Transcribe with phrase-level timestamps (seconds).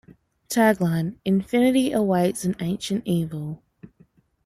[0.49, 3.61] Tagline: 'Infinity awaits an ancient evil'.